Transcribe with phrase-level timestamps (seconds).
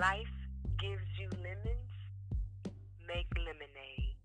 [0.00, 0.26] Life
[0.80, 1.92] gives you lemons,
[3.06, 4.16] make lemonade.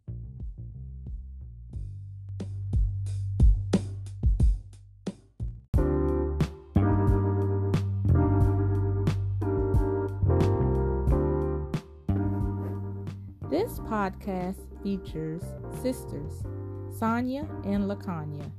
[13.50, 15.44] This podcast features
[15.82, 16.44] sisters
[16.98, 18.50] Sonia and Lakanya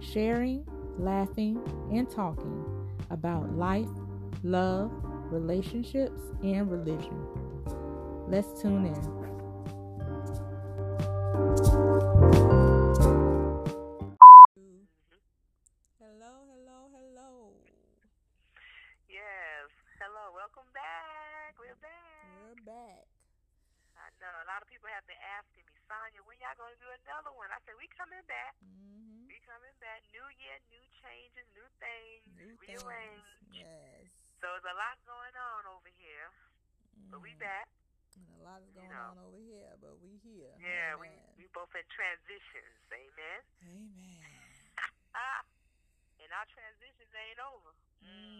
[0.00, 0.66] sharing,
[0.98, 1.60] laughing,
[1.92, 2.64] and talking
[3.10, 3.86] about life,
[4.42, 4.90] love,
[5.30, 7.16] relationships, and religion.
[8.28, 9.25] Let's tune in.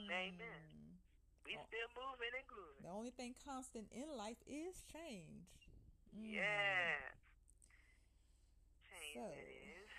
[0.06, 0.98] Mm, Amen.
[1.44, 1.66] We Oh.
[1.66, 2.82] still moving and grooving.
[2.82, 5.46] The only thing constant in life is change.
[6.14, 6.30] Mm.
[6.34, 7.14] Yes.
[8.90, 9.26] Change So.
[9.30, 9.90] it is.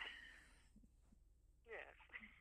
[1.68, 1.94] Yes.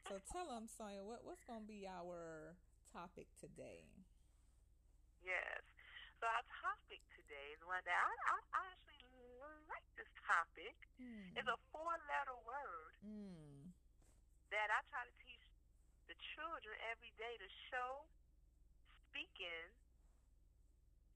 [0.09, 2.55] So tell them, Sonia, what, what's going to be our
[2.93, 3.83] topic today?
[5.23, 5.63] Yes.
[6.23, 9.27] So our topic today is one that I, I, I actually
[9.69, 10.75] like this topic.
[11.03, 11.35] Mm.
[11.37, 13.71] It's a four-letter word Mm.
[14.51, 15.15] that I try to
[16.37, 18.05] children every day to show,
[19.11, 19.67] speak in,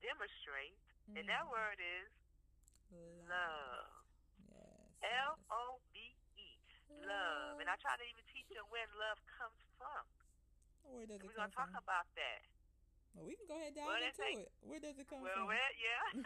[0.02, 0.76] demonstrate,
[1.16, 1.50] and that Mm.
[1.52, 2.08] word is
[3.28, 3.86] love.
[4.50, 4.90] Yes.
[5.28, 5.38] L.
[5.50, 6.48] O V E.
[7.06, 7.60] Love.
[7.60, 10.02] And I try to even teach them where love comes from.
[10.84, 11.82] Where does it we're gonna talk from?
[11.82, 12.40] about that.
[13.14, 14.52] well, we can go ahead and dive Well, into it.
[14.64, 15.46] Where does it come well, from?
[15.46, 16.06] where, yeah.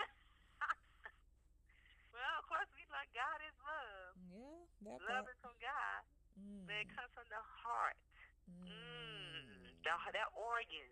[2.14, 4.14] well, of course, we like God is love.
[4.32, 5.34] Yeah, that Love part.
[5.34, 6.00] is from God,
[6.34, 6.66] Mm.
[6.66, 7.94] but it comes from the heart.
[8.50, 8.68] Mm.
[8.68, 9.82] Mm.
[9.84, 10.88] The, that organ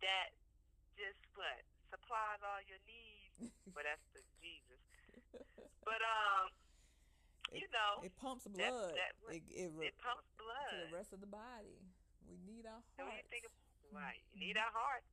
[0.00, 0.28] that
[0.96, 3.52] just what supplies all your needs.
[3.74, 4.82] But that's the Jesus.
[5.84, 6.52] But um,
[7.52, 8.94] you know, It pumps blood.
[8.94, 11.80] that what- it, it, it pumps to the rest of the body.
[12.28, 13.52] We need our So you think of
[13.92, 15.04] right, you need our heart.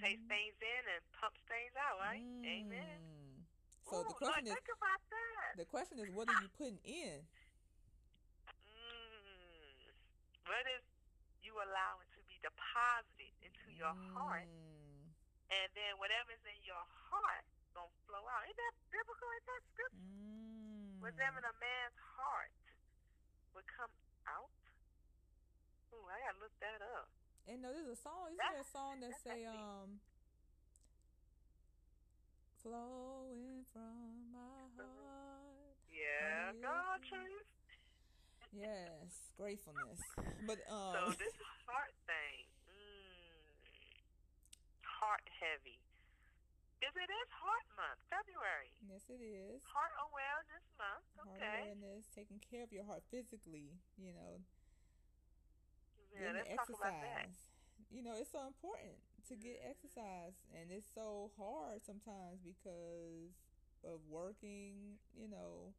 [0.00, 0.28] Takes Mhm.
[0.28, 2.22] things in and pumps things out, right?
[2.22, 3.00] Amen.
[3.02, 3.46] Mm.
[3.90, 4.64] So the question Lord, is,
[5.10, 5.56] that.
[5.56, 7.26] the question is, what are you putting in?
[8.46, 9.90] Mm.
[10.48, 10.80] What is
[11.44, 15.12] you allow it to be deposited into your heart, Mm.
[15.52, 17.44] and then whatever's in your heart
[17.76, 18.42] gonna flow out.
[18.48, 19.28] Ain't that biblical?
[19.28, 20.08] Ain't that scripture?
[20.08, 21.00] Mm.
[21.04, 22.50] Whatever in a man's heart
[23.54, 23.92] would come
[24.26, 24.50] out.
[25.94, 27.08] Ooh, I gotta look that up.
[27.46, 28.28] And no, there's a song.
[28.32, 30.00] Isn't there a song that say, um,
[32.62, 35.76] flowing from my heart?
[35.92, 37.46] Yeah, God, truth.
[38.52, 40.00] Yes, gratefulness.
[40.46, 40.60] But
[40.92, 41.34] So um, this
[41.66, 43.54] heart thing, mm,
[44.84, 45.80] heart heavy.
[46.80, 48.74] Because it is Heart Month, February.
[48.86, 49.62] yes, it is.
[49.62, 53.78] Heart Awareness Month, Heart awareness, taking care of your heart physically.
[53.96, 54.42] You know,
[56.10, 57.28] Yeah, let's the talk about that.
[57.28, 57.50] exercise.
[57.90, 58.98] You know, it's so important
[59.28, 59.68] to get Mm-hmm.
[59.68, 63.34] exercise, and it's so hard sometimes because
[63.84, 64.98] of working.
[65.14, 65.74] You know,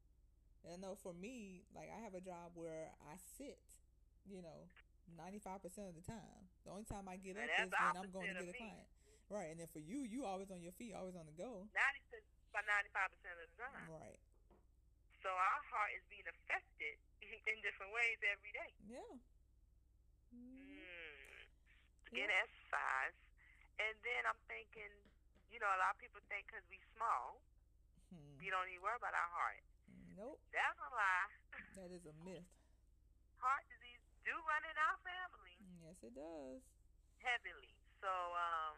[0.63, 3.59] and I know for me, like I have a job where I sit.
[4.27, 4.67] You know,
[5.17, 6.49] ninety five percent of the time.
[6.65, 8.89] The only time I get up is when I'm going to get a client.
[9.29, 11.69] Right, and then for you, you always on your feet, always on the go.
[11.69, 13.85] 90 by 95% of the time.
[13.85, 14.17] Right.
[15.21, 16.97] So our heart is being affected
[17.49, 18.71] in different ways every day.
[18.89, 19.13] Yeah.
[20.33, 20.73] Mm.
[20.73, 20.89] Mm.
[22.09, 22.25] Yeah.
[22.25, 23.17] Get exercise.
[23.77, 24.89] And then I'm thinking,
[25.53, 27.37] you know, a lot of people think because we small,
[28.09, 28.41] Hmm.
[28.41, 29.61] we don't need to worry about our heart.
[30.19, 31.29] Nope, That's a lie.
[31.75, 32.43] that is a myth.
[33.39, 36.61] Heart disease do run in our family Yes, it does.
[37.23, 37.71] heavily.
[38.01, 38.75] So um,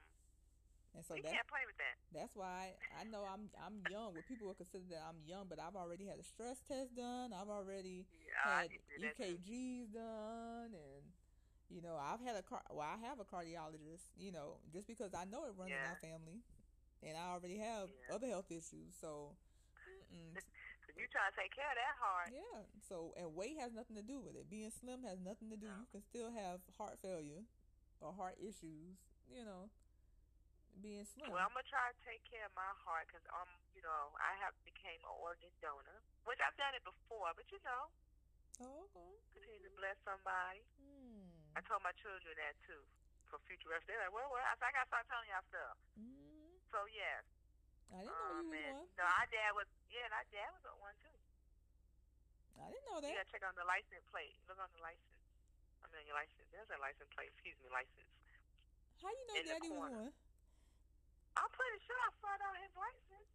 [0.93, 1.97] And so we that can't play with that.
[2.11, 4.13] that's why I know I'm I'm young.
[4.15, 7.33] What people would consider that I'm young, but I've already had a stress test done.
[7.33, 9.37] I've already Yeah, had need do that too.
[9.39, 11.13] EKGs done, and
[11.69, 12.63] you know I've had a car.
[12.69, 14.11] Well, I have a cardiologist.
[14.17, 15.85] You know, just because I know it runs in Yeah.
[15.85, 16.43] our family,
[17.01, 18.09] and I already have Yeah.
[18.09, 18.95] other health issues.
[18.95, 19.37] So,
[20.97, 22.29] You trying to take care of that heart.
[22.35, 22.61] yeah.
[22.87, 24.49] So and weight has nothing to do with it.
[24.51, 25.67] Being slim has nothing to do.
[25.71, 25.79] No.
[25.83, 27.43] You can still have heart failure
[28.03, 28.99] or heart issues.
[29.31, 29.71] You know,
[30.83, 31.31] being slim.
[31.31, 34.35] Well, I'm gonna try to take care of my heart because um, you know, I
[34.43, 37.87] have became an organ donor, which I've done it before, but you know,
[38.67, 39.15] oh, okay.
[39.35, 40.63] continue to bless somebody.
[40.79, 41.31] Hmm.
[41.55, 42.83] I told my children that too.
[43.31, 43.87] for future reference.
[43.87, 45.75] They're like, well, well, I, I got to start telling y'all stuff.
[45.95, 47.23] Mm, So yes,
[47.89, 48.97] I didn't know um, you was and, one.
[48.99, 51.17] no, our dad was yeah, and our dad was on one too.
[52.61, 53.09] I didn't know that.
[53.09, 54.37] You gotta check on the license plate.
[54.45, 55.17] Look on the license.
[55.81, 56.45] I mean, your license.
[56.53, 57.33] There's a license plate.
[57.33, 58.05] Excuse me, license.
[59.01, 60.13] How you know in Daddy was one?
[61.33, 63.29] I'm pretty sure I it on his license.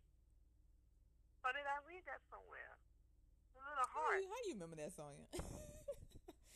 [1.43, 2.79] Or did I read that somewhere?
[3.55, 4.23] A little How heart.
[4.23, 5.15] you, how you remember that song?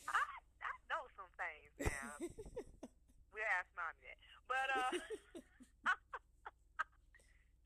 [0.07, 0.23] I
[0.63, 2.23] I know some things now.
[3.35, 4.19] we'll ask mommy that.
[4.47, 4.91] But uh,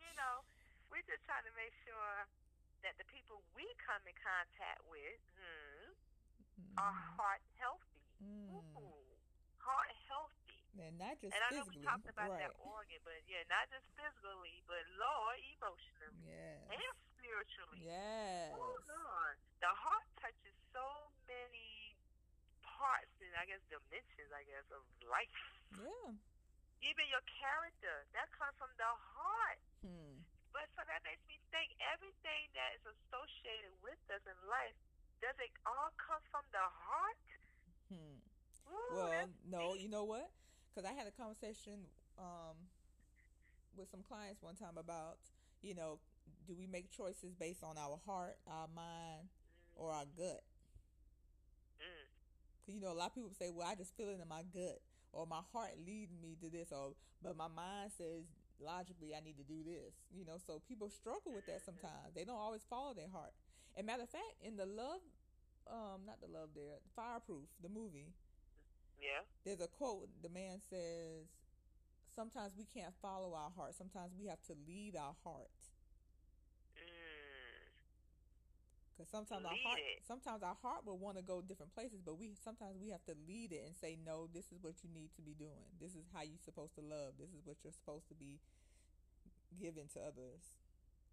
[0.01, 0.41] you know,
[0.89, 2.29] we're just trying to make sure
[2.85, 5.89] that the people we come in contact with hmm,
[6.77, 8.05] are heart healthy.
[8.21, 8.61] Mm.
[8.61, 9.09] Ooh,
[9.57, 10.61] heart healthy.
[10.75, 12.45] And not just And I know we talked about right.
[12.45, 16.61] that organ, but yeah, not just physically, but Lord, emotionally Yes.
[16.69, 17.81] and spiritually.
[17.81, 18.53] Yes.
[18.53, 21.95] Oh Lord, the heart touches so many
[22.61, 25.41] parts and I guess dimensions, I guess, of life.
[25.79, 26.13] Yeah.
[26.85, 29.59] Even your character that comes from the heart.
[29.81, 30.21] Hmm.
[30.55, 34.79] But so that makes me think everything that is associated with us in life
[35.19, 37.19] does it all come from the heart?
[37.91, 38.19] Hmm.
[38.71, 39.83] Ooh, Well, no, deep.
[39.83, 40.31] you know what?
[40.71, 42.55] Because I had a conversation um,
[43.75, 45.19] with some clients one time about,
[45.61, 45.99] you know,
[46.47, 49.27] do we make choices based on our heart, our mind,
[49.75, 50.43] or our gut?
[51.79, 52.07] Mm.
[52.67, 54.79] you know, a lot of people say, well, I just feel it in my gut,
[55.11, 58.23] or my heart leading me to this, or but my mind says
[58.59, 59.93] logically I need to do this.
[60.13, 62.13] You know, so people struggle with that sometimes.
[62.15, 63.33] They don't always follow their heart.
[63.75, 65.01] And matter of fact, in the love,
[65.67, 68.13] um, not the love there, Fireproof, the movie,
[69.01, 69.21] Yeah.
[69.43, 71.27] there's a quote the man says
[72.15, 75.51] sometimes we can't follow our heart sometimes we have to lead our heart
[76.77, 77.67] Mm.
[78.95, 79.99] Because sometimes our heart it.
[80.07, 83.11] sometimes our heart will want to go different places but we sometimes we have to
[83.27, 86.07] lead it and say no this is what you need to be doing this is
[86.15, 88.39] how you're supposed to love this is what you're supposed to be
[89.59, 90.55] giving to others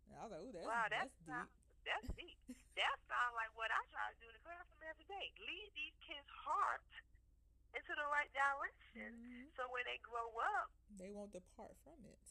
[0.06, 1.50] and i was like oh that's, wow, that's, that's deep not-
[1.82, 2.38] that's deep.
[2.78, 5.34] that sounds like what I try to do in the classroom every day.
[5.34, 6.86] Lead these kids' heart
[7.74, 9.50] into the right direction, Mhm.
[9.58, 12.22] so when they grow up, they won't depart from it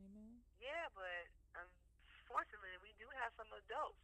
[0.00, 0.88] amen yeah.
[0.96, 1.28] But
[1.60, 4.00] unfortunately, we do have some adults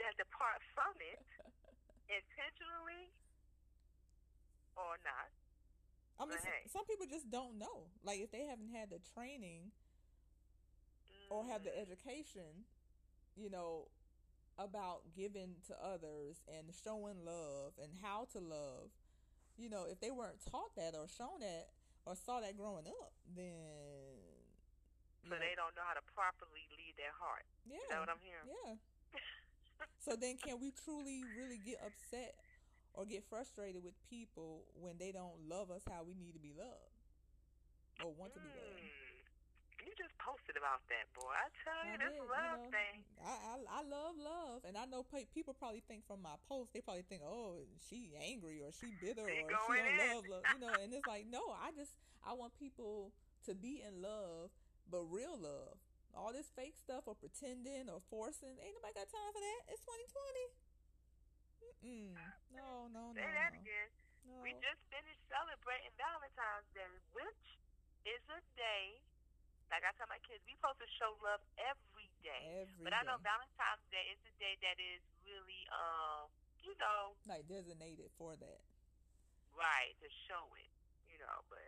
[0.00, 1.20] that depart from it
[2.08, 3.12] intentionally
[4.76, 5.28] or not.
[6.20, 6.62] i mean some, hey.
[6.68, 9.72] some people just don't know like if they haven't had the training
[11.30, 11.80] or have the Mm.
[11.80, 12.68] education,
[13.36, 13.88] you know,
[14.60, 18.92] about giving to others and showing love and how to love.
[19.56, 21.72] You know, if they weren't taught that or shown that
[22.04, 24.20] or saw that growing up, then
[25.24, 27.48] So know, they don't know how to properly lead their heart.
[27.64, 28.44] yeah, Is that what I'm hearing?
[28.52, 28.76] yeah.
[29.98, 32.34] So then, can we truly, really get upset
[32.94, 36.52] or get frustrated with people when they don't love us how we need to be
[36.56, 36.92] loved
[38.04, 38.82] or want to be loved?
[38.82, 39.12] Mm.
[39.82, 41.34] You just posted about that, boy.
[41.34, 43.02] I tell you, I this did, you love know, thing.
[43.18, 45.02] I, I I love love, and I know
[45.34, 49.26] people probably think from my post, they probably think, oh, she angry or she bitter
[49.26, 49.98] She or she don't in.
[49.98, 50.70] love love, you know.
[50.78, 53.10] And it's like, no, I just I want people
[53.50, 54.54] to be in love,
[54.86, 55.81] but real love.
[56.12, 59.62] All this fake stuff or pretending or forcing, ain't nobody got time for that.
[59.72, 60.52] It's 2020.
[61.82, 62.14] Mm-mm.
[62.52, 63.88] No, no, no, Say that again.
[64.28, 64.38] no.
[64.44, 66.86] We just finished celebrating Valentine's Day,
[67.16, 67.44] which
[68.06, 69.00] is a day,
[69.72, 72.66] like I tell my kids, we supposed to show love every day.
[72.68, 73.16] Every but I know.
[73.24, 76.28] Valentine's Day is a day that is really, um,
[76.60, 78.60] you know, like designated for that.
[79.56, 80.70] right to show it,
[81.10, 81.38] you know.
[81.50, 81.66] But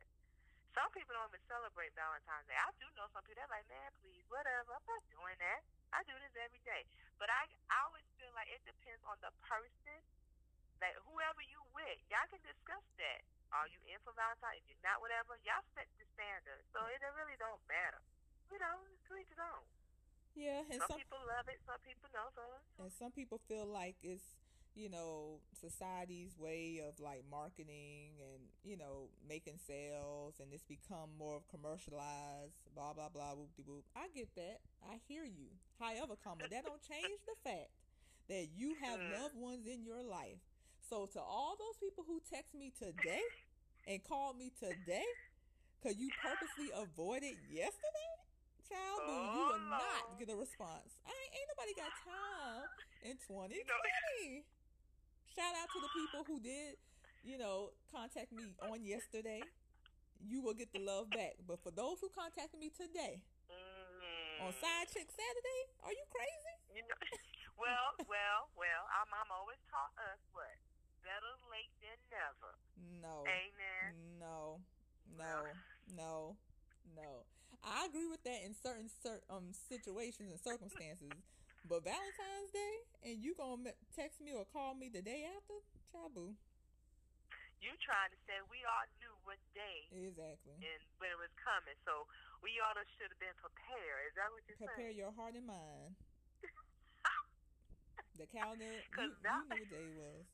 [0.75, 2.59] some people don't even celebrate Valentine's Day.
[2.59, 4.75] I do know some people that like, man, please, whatever.
[4.75, 5.61] I'm not doing that.
[5.95, 6.83] I do this every day.
[7.17, 9.99] But I, I always feel like it depends on the person,
[10.83, 11.99] like whoever you with.
[12.11, 13.23] Y'all can discuss that.
[13.55, 14.59] Are you in for Valentine's?
[14.67, 15.39] If you're not, whatever.
[15.47, 18.03] Y'all set the standard, so it really don't matter.
[18.51, 19.63] You know, it's to each his own.
[20.35, 22.35] Yeah, and Some some people love it, some people don't.
[22.35, 22.43] So
[22.83, 24.35] and some people feel like it's
[24.75, 31.11] you know society's way of like marketing and you know making sales and it's become
[31.19, 33.85] more commercialized blah blah blah whoop de whoop.
[33.95, 34.59] I get that.
[34.83, 35.47] I hear you.
[35.79, 37.71] However comma that don't change the fact
[38.29, 39.13] that you have Mm.
[39.23, 40.41] loved ones in your life.
[40.91, 43.23] So to all those people who text me today
[43.87, 45.07] and called me today
[45.79, 48.11] because you purposely avoided yesterday?
[48.69, 50.97] Child boo you will Oh, not get a response.
[51.07, 52.65] I ain't, ain't nobody got time
[53.05, 54.43] in 2020 You know-
[55.35, 56.79] shout out to the people who did
[57.25, 59.43] you know contact me on yesterday
[60.23, 63.19] you will get the love back but for those who contacted me today
[63.51, 66.99] mm, on side chick saturday are you crazy You know,
[67.63, 68.83] well, well, well.
[68.99, 70.55] Our mom always taught us what
[71.07, 72.53] better late than never.
[73.03, 73.95] no Amen.
[74.19, 74.59] no
[75.19, 75.55] No,
[75.95, 76.37] no,
[76.97, 77.11] no.
[77.63, 81.13] I agree with that in certain cer- um situations and circumstances.
[81.65, 82.75] But Valentine's Day
[83.09, 85.57] and you gonna text me or call me the day after?
[85.93, 86.37] Chabu.
[87.65, 91.73] You trying to say we all knew what day exactly and when it was coming,
[91.89, 92.05] so
[92.45, 94.13] we all should have been prepared.
[94.13, 95.01] Is that what you're Prepare saying?
[95.01, 95.97] your heart and mind.
[98.21, 100.29] the calendar, you, you knew what day it was.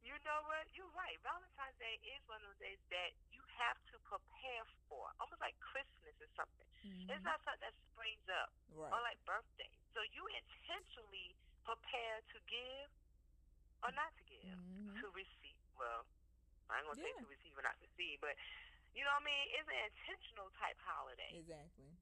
[0.00, 0.64] You know what?
[0.72, 1.18] You're right.
[1.26, 5.58] Valentine's Day is one of those days that you have to prepare for, almost like
[5.60, 6.68] Christmas or something.
[6.86, 7.10] Mhm.
[7.10, 8.92] It's not something that springs up, Right.
[8.94, 9.70] or like birthday.
[9.94, 11.34] So you intentionally
[11.66, 12.90] prepare to give
[13.82, 15.00] or not to give, Mhm.
[15.00, 15.58] to receive.
[15.76, 16.06] Well,
[16.70, 18.34] I ain't gonna say to receive or not to receive, but
[18.94, 19.44] you know what I mean?
[19.54, 21.36] It's an intentional type holiday.
[21.36, 21.96] Exactly.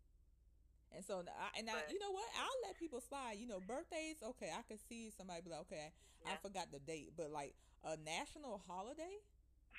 [0.93, 2.31] And so, I, and I, you know what?
[2.39, 3.33] I'll let people slide.
[3.33, 4.23] You know, birthdays.
[4.23, 5.93] Okay, I could see somebody be like, okay,
[6.25, 9.19] I forgot the date, but like a national holiday,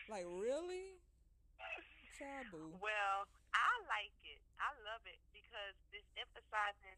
[0.09, 0.94] like really,
[2.15, 2.79] Chabu.
[2.79, 4.39] Well, I like it.
[4.55, 6.95] I love it because it's emphasizing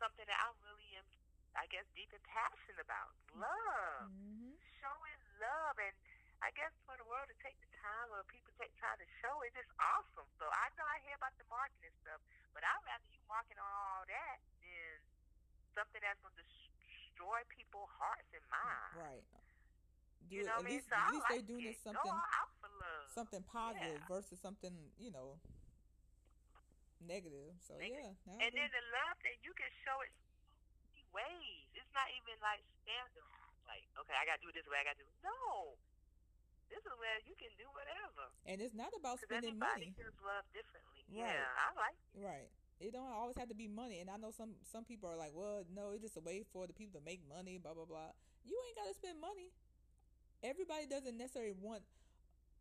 [0.00, 1.06] something that I really am,
[1.52, 3.12] I guess, deep and passionate about.
[3.36, 4.08] Love.
[4.08, 4.56] Mm-hmm.
[4.80, 5.76] Showing love.
[5.76, 5.94] And
[6.40, 9.36] I guess for the world to take the time or people take time to show
[9.44, 10.26] it, it's awesome.
[10.40, 12.24] So I know I hear about the marketing stuff,
[12.56, 14.96] but I'd rather you market on all that than
[15.76, 16.46] something that's going to
[16.80, 18.96] destroy people's hearts and minds.
[18.96, 19.24] Right.
[20.30, 20.74] Do You know at what I mean?
[20.78, 21.76] least, So at least like they're doing it.
[21.76, 23.04] it something, Go all out for love.
[23.12, 24.08] something positive Yeah.
[24.08, 25.36] versus something, you know,
[27.02, 27.52] negative.
[27.66, 28.14] So Negative.
[28.26, 28.32] yeah.
[28.32, 30.12] And they- then the love thing, you can show it
[31.12, 31.66] ways.
[31.74, 33.58] It's not even like standardized.
[33.66, 34.78] Like, okay, I got to do it this way.
[34.80, 35.76] I got to do No.
[36.70, 38.32] This is where you can do whatever.
[38.46, 39.92] and it's not about spending money.
[39.92, 41.04] feels love differently.
[41.12, 41.28] Right.
[41.36, 42.20] Yeah, I like it.
[42.24, 42.50] Right.
[42.80, 44.00] It don't always have to be money.
[44.00, 46.66] And I know some some people are like, well, no, it's just a way for
[46.66, 48.12] the people to make money, blah blah blah.
[48.44, 49.52] You ain't got to spend money.
[50.42, 51.82] Everybody doesn't necessarily want,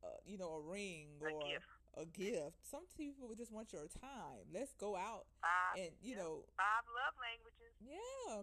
[0.03, 1.65] uh, you know, a ring A or gift.
[1.97, 2.57] a gift.
[2.69, 4.45] Some people just want your time.
[4.53, 6.21] Let's go out Five, and you yeah.
[6.21, 7.73] know, five love languages.
[7.81, 8.41] yeah.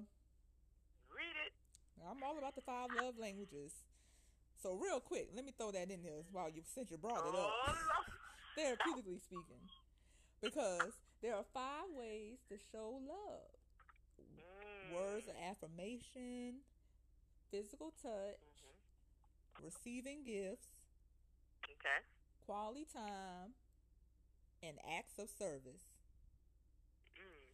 [1.15, 1.53] Read it.
[2.09, 3.73] I'm all about the five love languages.
[4.61, 7.35] So real quick, let me throw that in there while you since you brought it
[7.35, 7.51] up.
[7.69, 7.75] Oh,
[8.59, 9.63] therapeutically speaking,
[10.43, 10.93] because
[11.23, 13.55] there are five ways to show love:
[14.19, 14.95] Mm.
[14.95, 16.55] words of affirmation,
[17.53, 18.78] physical touch, Mhm.
[19.61, 20.69] Receiving gifts,
[21.71, 22.01] Okay.
[22.41, 23.55] quality time,
[24.63, 25.85] and acts of service.
[27.17, 27.49] Mm.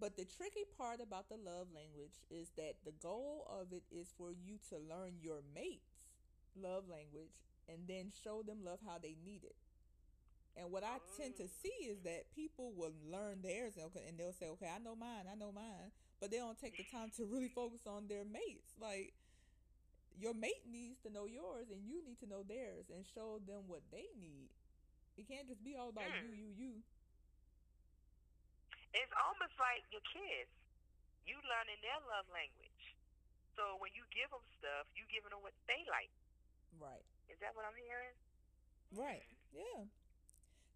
[0.00, 4.12] But the tricky part about the love language is that the goal of it is
[4.16, 6.08] for you to learn your mate's
[6.56, 7.34] love language
[7.68, 9.56] and then show them love how they need it.
[10.56, 14.32] And what I tend to see is that people will learn theirs and and they'll
[14.32, 15.92] say, okay, I know mine, I know mine.
[16.20, 18.74] But they don't take the time to really focus on their mates.
[18.80, 19.14] Like,
[20.20, 23.66] your mate needs to know yours and you need to know theirs and show them
[23.66, 24.50] what they need.
[25.16, 26.36] It can't just be all about you, Mm.
[26.36, 26.72] you, you.
[28.92, 30.50] It's almost like your kids.
[31.26, 32.96] You learning their love language.
[33.56, 36.10] So when you give them stuff, you giving them what they like.
[36.78, 37.04] Right.
[37.28, 38.14] Is that what I'm hearing?
[38.92, 39.22] Right.
[39.52, 39.84] Yeah.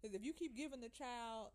[0.01, 1.51] Because if you keep giving the child,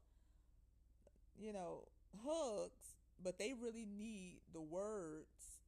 [1.39, 5.61] you know, hugs, but they really need the words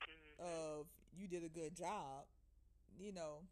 [0.00, 0.38] Mhm.
[0.40, 2.26] of "you did a good job,"
[2.98, 3.42] you know,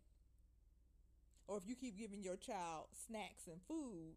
[1.46, 4.16] or if you keep giving your child snacks and food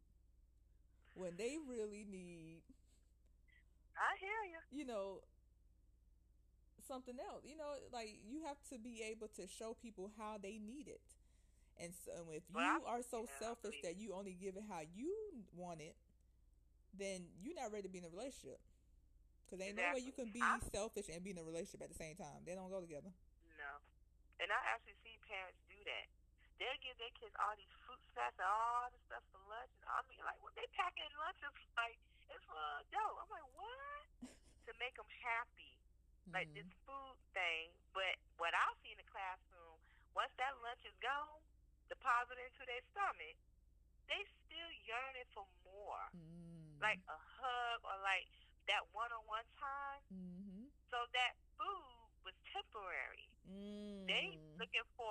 [1.16, 2.62] when they really need,
[3.98, 4.60] I hear you.
[4.72, 5.22] you know,
[6.88, 7.44] something else.
[7.46, 11.02] You know, like you have to be able to show people how they need it.
[11.80, 14.82] And so if you Well, are so yeah, selfish that you only give it how
[14.96, 15.96] you want it,
[16.94, 18.60] then you're not ready to be in a relationship.
[19.46, 21.90] Because ain't no way you can be I- selfish and be in a relationship at
[21.90, 22.44] the same time.
[22.46, 23.12] They don't go together.
[24.44, 26.08] And I actually see parents do that.
[26.60, 29.72] They'll give their kids all these fruit snacks and all this stuff for lunch.
[29.80, 31.96] And I mean, like, what they packing lunches like
[32.28, 33.24] it's for adult.
[33.24, 34.04] I'm like, what?
[34.68, 35.76] to make them happy,
[36.32, 36.56] like Mhm.
[36.64, 37.76] this food thing.
[37.92, 39.76] But what I see in the classroom,
[40.16, 41.44] once that lunch is gone,
[41.92, 43.36] deposited into their stomach,
[44.08, 46.80] they still yearning for more, Mm.
[46.80, 48.28] like a hug or like
[48.72, 50.04] that one-on-one time.
[50.08, 50.72] Mhm.
[50.90, 53.28] So that food was temporary.
[53.44, 54.08] Mm.
[54.08, 54.40] They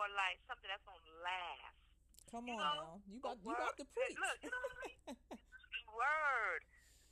[0.02, 1.78] for like something that's gonna last.
[2.26, 3.06] Come you on know, now.
[3.06, 4.18] You got you got to preach.
[4.18, 4.98] Look, you know what I mean?
[5.86, 6.60] A word,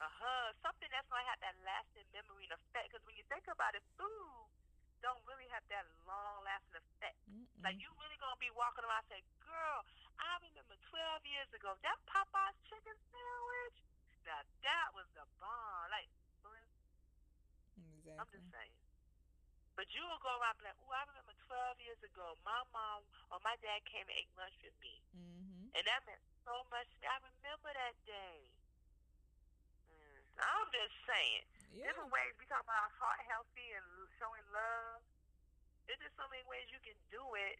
[0.03, 2.91] a hug, something that's gonna have that lasting memory and effect.
[2.91, 4.51] Because when you think about it, food
[5.05, 7.15] don't really have that long lasting effect.
[7.31, 7.47] Mm-mm.
[7.63, 9.79] Like you really gonna be walking around and say, "Girl,
[10.19, 13.77] I remember 12 years ago that Popeye's chicken sandwich.
[14.27, 16.11] Now that was the bomb." Like,
[17.79, 18.19] exactly.
[18.19, 18.80] I'm just saying.
[19.81, 22.61] But you will go around and be like, "Ooh, I remember 12 years ago, my
[22.69, 23.01] mom
[23.33, 25.73] or my dad came and ate lunch with me." Mhm.
[25.73, 27.09] And that meant so much to me.
[27.09, 28.53] I remember that day.
[29.89, 30.21] Mm.
[30.37, 31.49] I'm just saying.
[31.73, 31.87] Yeah.
[31.89, 33.89] Different ways we talk about heart healthy and
[34.21, 35.01] showing love.
[35.87, 37.57] There's just so many ways you can do it.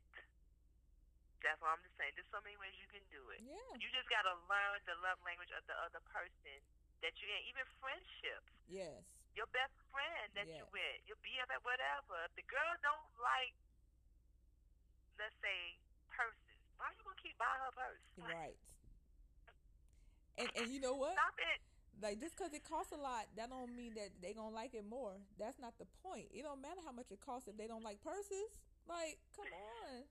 [1.41, 2.13] That's what I'm just saying.
[2.17, 3.41] There's so many ways you can do it.
[3.41, 3.81] Yeah.
[3.81, 6.61] You just gotta learn the love language of the other person
[7.01, 7.43] that you in.
[7.49, 8.53] Even friendships.
[8.69, 9.20] Yes.
[9.39, 10.59] Your best friend that Yes.
[10.59, 12.19] you with, your BFF, whatever.
[12.29, 13.55] If the girl don't like,
[15.19, 15.79] let's say,
[16.11, 18.05] purses, why you gonna keep buying her purse?
[18.31, 18.59] Right.
[20.39, 21.13] And and you know what?
[21.15, 21.61] Stop it.
[22.01, 24.85] Like just because it costs a lot, that don't mean that they gonna like it
[24.89, 25.21] more.
[25.39, 26.29] That's not the point.
[26.33, 28.49] It don't matter how much it costs if they don't like purses.
[28.89, 30.09] Like, come on.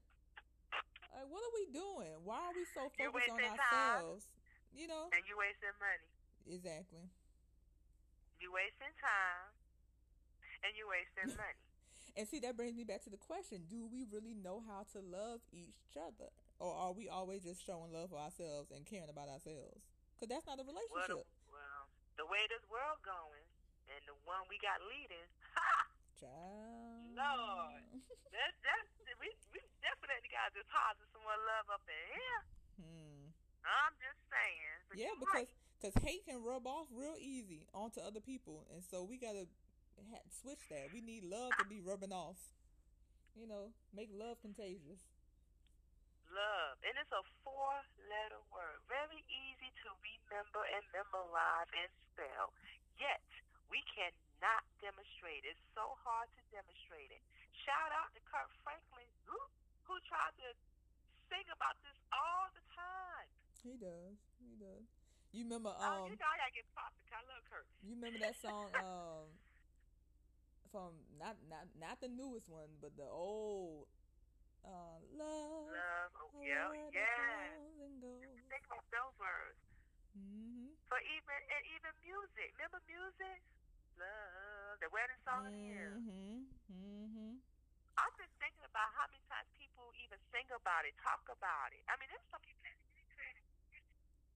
[1.10, 2.14] Like, what are we doing?
[2.24, 3.58] Why are we so focused on wasting time.
[3.58, 4.26] ourselves?
[4.72, 6.10] You know And you wasting money.
[6.46, 7.10] exactly.
[8.40, 9.52] You wasting time.
[10.64, 11.60] And you wasting money.
[12.18, 15.00] And see, that brings me back to the question: Do we really know how to
[15.00, 19.30] love each other, or are we always just showing love for ourselves and caring about
[19.30, 19.86] ourselves?
[20.18, 21.24] Because that's not a Well, relationship.
[21.24, 21.84] the, well,
[22.20, 23.46] the way this world going,
[23.94, 25.88] and the one we got leading, ha!
[26.20, 27.16] Child.
[27.16, 28.04] Lord.
[28.36, 28.90] That's that's
[29.22, 32.42] we we definitely got to deposit some more love up in here.
[32.84, 33.24] Hmm.
[33.64, 34.76] I'm just saying.
[34.98, 35.52] Yeah, because right.
[35.82, 39.48] Cause hate can rub off real easy onto other people, and so we gotta
[40.12, 40.92] ha- switch that.
[40.92, 42.36] We need love to be rubbing off.
[43.40, 45.00] You know, make love contagious.
[46.36, 52.52] love, and it's a four-letter word, very easy to remember and memorize and spell.
[53.00, 53.24] Yet
[53.72, 55.48] we cannot demonstrate.
[55.48, 57.24] It's so hard to demonstrate it.
[57.64, 59.40] Shout out to Kirk Franklin, who
[59.88, 60.50] who tried to
[61.32, 63.28] sing about this all the time.
[63.64, 64.20] He does.
[64.38, 64.99] He does.
[65.30, 66.98] You remember oh, um you know I gotta get props.
[67.14, 67.68] I love Kirk.
[67.86, 69.30] you remember that song um
[70.74, 73.86] from not not not the newest one, but the old
[74.66, 75.70] uh love.
[75.70, 77.54] Love, oh, a yeah, yeah.
[78.50, 79.62] Think about those words.
[80.18, 80.74] Mm-hmm.
[80.90, 82.50] For even and even music.
[82.58, 83.38] Remember music?
[84.02, 85.94] Love, the wedding song of the year.
[85.94, 86.50] Mhm.
[86.74, 87.38] Mhm.
[88.00, 91.84] I'm just thinking about how many times people even sing about it, talk about it.
[91.92, 92.89] I mean, there's some people that really try to,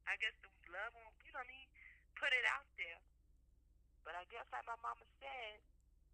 [0.07, 1.67] I guess, the love, on- you know what I mean,
[2.19, 2.99] put it out there.
[4.03, 5.59] But I guess, like my mama said,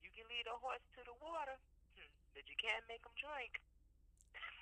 [0.06, 1.58] you can lead a horse to the water,
[1.98, 3.60] hmm, but you can't make him drink.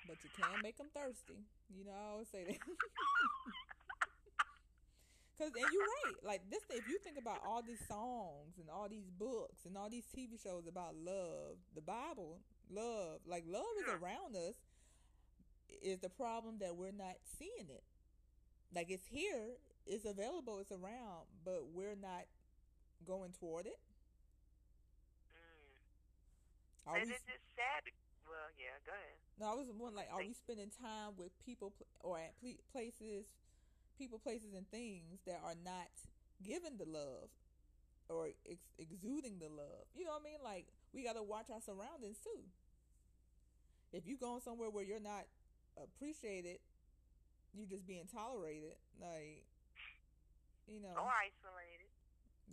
[0.08, 1.36] But you can make them thirsty.
[1.68, 2.56] You know, I always say that.
[5.38, 6.18] Cause and you're right.
[6.24, 9.88] Like this, if you think about all these songs and all these books and all
[9.88, 14.56] these TV shows about love, the Bible, love, like love is around us.
[15.82, 17.84] Is the problem that we're not seeing it?
[18.74, 22.26] Like it's here, it's available, it's around, but we're not
[23.06, 23.78] going toward it.
[25.30, 25.88] Mm.
[26.86, 27.14] Are and we?
[27.14, 27.82] it's just sad.
[28.28, 29.18] Well, yeah, go ahead.
[29.38, 32.34] No, I was wondering, like, are we spending time with people pl- or at
[32.72, 33.26] places,
[33.96, 35.88] people, places, and things that are not
[36.42, 37.30] giving the love
[38.08, 39.86] or ex- exuding the love?
[39.94, 40.40] You know what I mean?
[40.44, 42.42] Like, we got to watch our surroundings too.
[43.92, 45.24] If you going somewhere where you're not
[45.76, 46.58] appreciated,
[47.54, 49.44] you just being tolerated, like,
[50.68, 51.88] you know, Or isolated.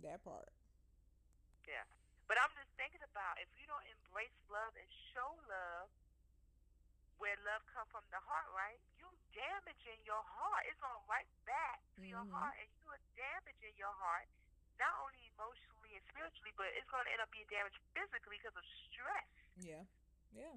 [0.02, 0.48] that part.
[1.68, 1.84] Yeah.
[2.28, 5.88] But I'm just thinking about if you don't embrace love and show love
[7.16, 8.76] where love comes from the heart, right?
[9.00, 10.66] You're damaging your heart.
[10.68, 12.32] It's going right back to your Mhm.
[12.34, 14.28] heart and you are damaging your heart,
[14.78, 18.56] not only emotionally and spiritually, but it's going to end up being damaged physically because
[18.56, 19.28] of stress.
[19.56, 19.84] Yeah,
[20.32, 20.56] yeah,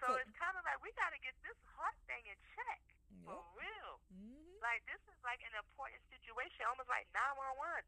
[0.00, 2.80] So, So- it's kind of like we got to get this heart thing in check.
[3.14, 3.24] yeah.
[3.30, 3.92] For real.
[4.10, 7.84] hmm Like, this is like an important situation, almost like 911.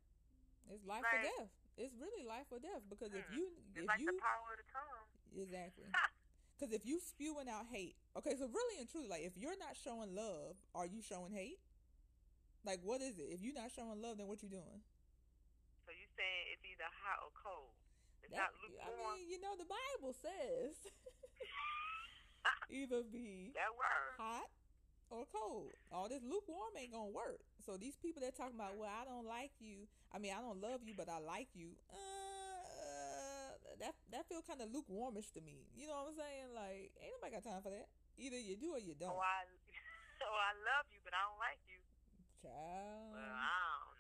[0.71, 1.51] It's life or death.
[1.77, 3.35] It's really life or death because if Hmm.
[3.37, 5.07] you It's if like you the power of the tongue.
[5.37, 5.88] Exactly.
[6.57, 9.77] Because if you spewing out hate, okay, so really and truly, like if you're not
[9.77, 11.61] showing love, are you showing hate?
[12.64, 13.29] Like what is it?
[13.29, 14.81] If you're not showing love, then what you doing?
[15.85, 17.77] So you saying it's either hot or cold.
[18.25, 19.21] It's That- not I lukewarm.
[19.21, 20.81] mean, you know, the Bible says
[22.70, 23.52] either be
[24.18, 24.48] hot
[25.11, 25.72] or cold.
[25.92, 27.40] All this lukewarm ain't gonna work.
[27.64, 29.87] So these people that talking about, well, I don't like you.
[30.14, 31.74] I mean, I don't love you, but I like you.
[31.90, 35.68] Uh, that that feel kind of lukewarmish to me.
[35.76, 36.48] You know what I'm saying?
[36.55, 37.87] Like, ain't nobody got time for that.
[38.16, 39.12] Either you do or you don't.
[39.12, 39.44] Oh, I,
[40.24, 41.79] oh, I love you, but I don't like you.
[42.40, 43.12] Child.
[43.12, 43.95] Well, I.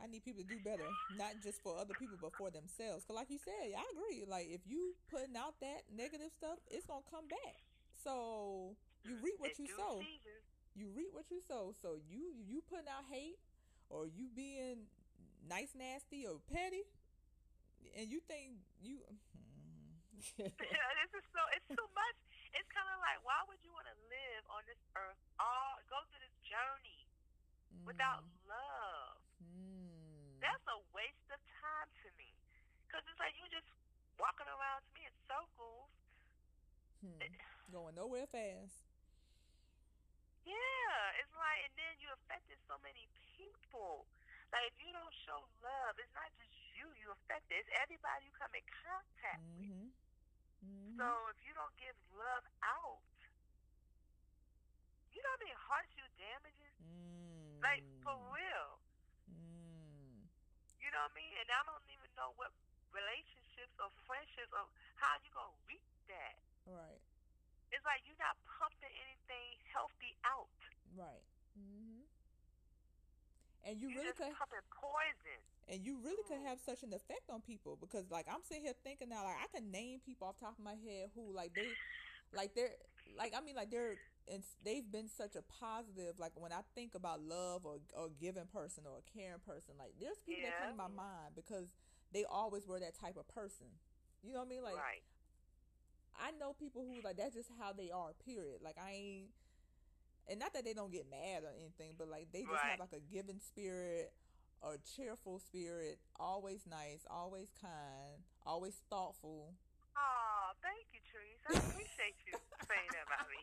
[0.00, 3.04] I need people to do better, not just for other people, but for themselves.
[3.04, 4.24] Cause like you said, I agree.
[4.26, 7.62] Like if you putting out that negative stuff, it's gonna come back.
[8.02, 8.74] So
[9.04, 10.00] you reap what you sow.
[10.74, 11.74] You reap what you sow.
[11.82, 13.38] So you you putting out hate,
[13.90, 14.88] or you being
[15.48, 16.82] nice, nasty, or petty,
[17.98, 18.98] and you think you.
[20.38, 21.42] this is so.
[21.56, 22.16] It's too much.
[22.54, 25.98] it's kind of like, why would you want to live on this earth, all go
[26.10, 27.00] through this journey
[27.84, 28.48] without Mm.
[28.48, 29.01] love?
[30.42, 30.50] Mm.
[30.50, 32.34] That's a waste of time to me.
[32.84, 33.70] Because it's like you just
[34.18, 35.88] walking around to me in circles.
[37.00, 37.22] Hmm.
[37.70, 38.82] Going nowhere fast.
[40.42, 43.06] Yeah, it's like, and then you affected so many
[43.38, 44.10] people.
[44.50, 48.34] Like, if you don't show love, it's not just you you affected, it's everybody you
[48.36, 49.70] come in contact with.
[49.70, 49.88] Mm-hmm.
[50.66, 50.92] Mm-hmm.
[50.98, 53.00] So if you don't give love out,
[55.14, 56.76] you know how many hearts you damaging?
[56.82, 57.62] mm.
[57.62, 58.51] Like, for real.
[60.92, 61.32] You know what I mean?
[61.40, 62.52] And I don't even know what
[62.92, 64.68] relationships or friendships or
[65.00, 66.36] how you going to reach that.
[66.68, 67.00] Right.
[67.72, 70.52] It's like you're not pumping anything healthy out.
[70.92, 71.24] Right.
[71.56, 72.04] Mm-hmm.
[73.64, 75.40] And you You're really could, pumping poison.
[75.72, 76.52] and you really could Mm.
[76.52, 79.48] have such an effect on people because, like, I'm sitting here thinking now, like, I
[79.48, 81.72] can name people off the top of my head who, like, they,
[82.36, 82.76] like, they're,
[83.16, 83.96] like, I mean, like, they're,
[84.30, 86.18] and they've been such a positive.
[86.18, 89.94] Like, when I think about love or or giving person or a caring person, like,
[90.00, 91.72] there's people that come to my mind because
[92.12, 93.66] they always were that type of person.
[94.22, 94.62] You know what I mean?
[94.62, 95.02] Like, right.
[96.20, 98.12] I know people who like that's just how they are.
[98.24, 98.60] Period.
[98.62, 99.28] Like I ain't,
[100.28, 102.70] and not that they don't get mad or anything, but like they just Right.
[102.76, 104.12] have like a giving spirit,
[104.62, 109.54] a cheerful spirit, always nice, always kind, always thoughtful.
[109.96, 111.48] Oh, thank you, Teresa.
[111.52, 112.36] I appreciate you
[112.68, 113.40] saying that about me.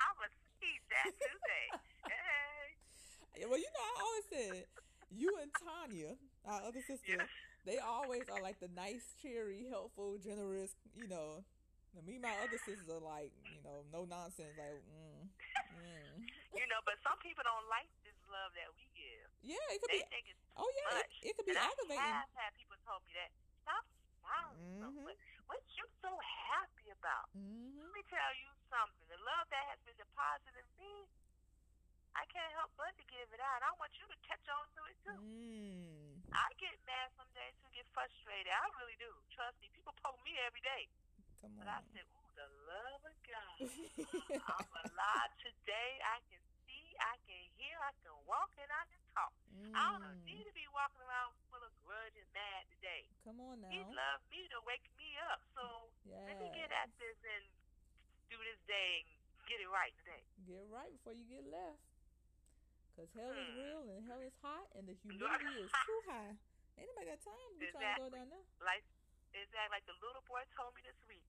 [0.00, 1.66] I'm going to see that today.
[2.04, 2.76] Hey.
[3.48, 4.64] Well, you know, I always said
[5.10, 7.28] you and Tanya, our other sister, Yes.
[7.64, 10.74] they always are like the nice, cheery, helpful, generous.
[10.94, 11.44] You know,
[11.96, 14.54] and me, and my other sisters are like, you know, no nonsense.
[14.58, 15.26] Like, mm,
[15.74, 16.12] mm.
[16.54, 19.28] You know, but some people don't like this love that we give.
[19.42, 20.10] yeah, it could They be.
[20.10, 21.14] think it's Oh yeah, much.
[21.22, 22.04] it, it could be and aggravating.
[22.10, 23.30] I have had people told me that.
[23.62, 23.84] Stop
[24.18, 25.04] smiling so Mhm.
[25.06, 25.18] much.
[25.46, 26.10] What you so
[26.50, 27.30] happy about?
[27.34, 27.78] Mm-hmm.
[27.86, 29.06] Let me tell you something.
[29.10, 31.06] The love that has been deposited in me,
[32.16, 33.62] I can't help but to give it out.
[33.62, 35.18] I want you to catch on to it too.
[35.20, 36.20] Mm.
[36.34, 38.50] I get mad some days too, get frustrated.
[38.50, 39.10] I really do.
[39.34, 39.70] Trust me.
[39.74, 40.86] People poke me every day.
[41.42, 43.58] Come But I said, ooh, the love of God.
[44.60, 45.90] I'm alive today.
[46.04, 49.32] I can see, I can hear, I can walk, and I can talk.
[49.74, 50.26] I don't Mm.
[50.28, 53.06] need to be walking around full of grudge and mad today.
[53.24, 53.70] Come on now.
[53.72, 55.40] He loved me to wake me up.
[55.56, 57.44] So let me get at this and
[58.30, 59.10] do this day and
[59.50, 60.22] get it right today.
[60.46, 61.80] Get it right before you get left.
[63.00, 63.56] Cause hell is Hmm.
[63.56, 66.36] real and hell is hot and the humidity is too high.
[66.76, 68.44] Ain't nobody got time to be trying to go down there.
[68.60, 68.84] Like
[69.32, 71.24] is that like the little boy told me this week?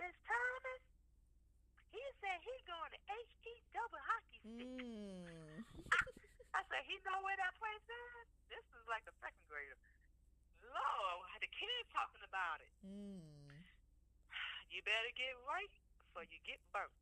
[0.00, 0.80] Miss Thomas,
[1.92, 4.72] he said he going to H E double hockey stick.
[4.72, 5.60] Mm.
[6.56, 8.24] I said, he know where that place is?
[8.48, 9.76] This is like a second grader.
[10.64, 12.72] Lord, the kids talking about it.
[12.88, 13.20] Mm.
[14.72, 16.92] You better get right before you get burnt.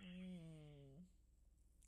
[0.00, 1.04] Mm.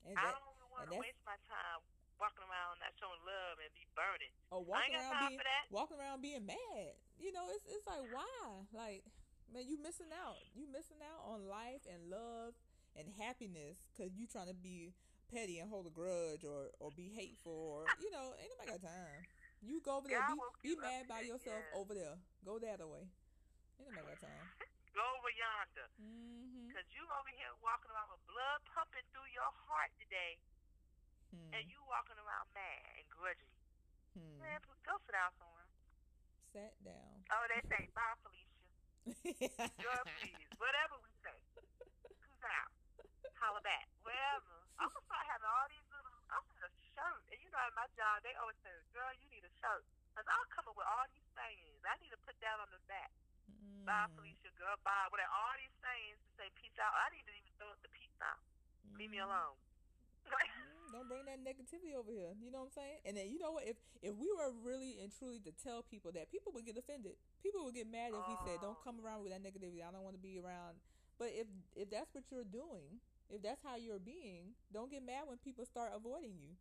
[0.08, 0.49] And I that, don't
[0.80, 1.80] want to waste my time
[2.20, 4.32] walking around not showing love and be burning.
[4.52, 5.64] or I walking around being for that.
[5.72, 6.92] walking around being mad.
[7.16, 8.64] You know, it's it's like why?
[8.76, 9.04] Like,
[9.48, 10.36] man, you missing out.
[10.52, 12.52] You missing out on life and love
[12.92, 14.92] and happiness because you trying to be
[15.32, 18.84] petty and hold a grudge or or be hateful or you know, ain't nobody got
[18.84, 19.24] time.
[19.60, 20.24] You go over there,
[20.64, 21.80] be, be mad by yourself yeah.
[21.80, 22.16] over there.
[22.48, 23.04] Go the other way.
[23.76, 24.48] Ain't nobody got time.
[24.96, 25.86] Go over yonder.
[26.02, 26.66] Mm-hmm.
[26.66, 30.40] Because you over here walking around with blood pumping through your heart today,
[31.30, 31.50] Hmm.
[31.54, 33.50] and you walking around mad and grudgy.
[34.18, 34.38] Hmm.
[34.42, 35.68] Man, go sit down somewhere.
[36.50, 37.22] Sat down.
[37.30, 38.58] Oh, they say, bye, Felicia.
[39.86, 40.50] Girl, please.
[40.58, 41.38] Whatever we say.
[42.10, 42.70] Peace out.
[43.38, 43.86] Holla back.
[44.02, 44.66] Wherever.
[44.82, 47.22] I'm going to start having all these little, I'm going to shirt.
[47.30, 49.86] And you know, at my job, they always say, girl, you need a shirt.
[50.10, 51.78] Because I'll come up with all these sayings.
[51.86, 53.14] I need to put that on the back.
[53.86, 54.18] Bye, Mm.
[54.18, 55.06] Felicia, girl, bye.
[55.14, 56.92] With all these sayings to say peace out.
[56.92, 58.42] I need to even throw up the peace out.
[58.98, 59.30] Leave me Mhm.
[59.30, 59.56] alone.
[60.92, 62.34] Don't bring that negativity over here.
[62.42, 62.98] You know what I'm saying?
[63.06, 63.64] And then you know what?
[63.66, 67.14] If if we were really and truly to tell people that, people would get offended.
[67.42, 68.84] People would get mad if we said, "Don't Oh.
[68.84, 69.82] come around with that negativity.
[69.86, 70.80] I don't want to be around."
[71.18, 73.00] But if if that's what you're doing,
[73.30, 76.56] if that's how you're being, don't get mad when people start avoiding you.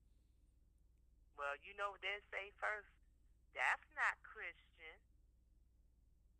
[1.39, 2.91] well, you know what they say first.
[3.55, 4.99] That's not Christian.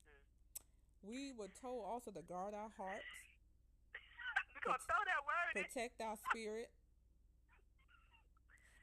[0.06, 1.08] Hmm.
[1.10, 3.08] We were told also to guard our hearts,
[4.54, 5.64] We're going to throw that word in.
[5.64, 6.70] protect our spirit.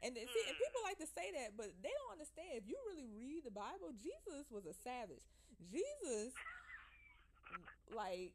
[0.05, 2.53] And then, see, and people like to say that, but they don't understand.
[2.61, 5.25] If you really read the Bible, Jesus was a savage.
[5.73, 6.37] Jesus,
[7.91, 8.33] like,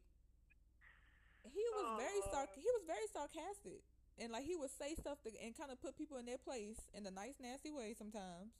[1.46, 2.60] he was very sarc- Oh.
[2.60, 3.82] he was very sarcastic,
[4.18, 6.78] and like he would say stuff to, and kind of put people in their place
[6.94, 8.50] in a nice, nasty way sometimes.